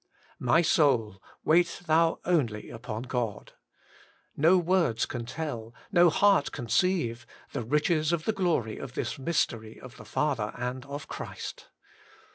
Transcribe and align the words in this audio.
*My 0.39 0.63
soul, 0.63 1.21
wait 1.45 1.83
thou 1.85 2.17
only 2.25 2.71
upon 2.71 3.03
God.* 3.03 3.53
No 4.35 4.57
words 4.57 5.05
can 5.05 5.27
tell, 5.27 5.75
no 5.91 6.09
heart 6.09 6.51
conceive, 6.51 7.27
the 7.51 7.61
riches 7.63 8.11
of 8.11 8.25
the 8.25 8.33
glory 8.33 8.79
of 8.79 8.93
this 8.95 9.19
mystery 9.19 9.79
of 9.79 9.97
the 9.97 10.05
Father 10.05 10.53
and 10.55 10.85
of 10.87 11.07
Christ. 11.07 11.67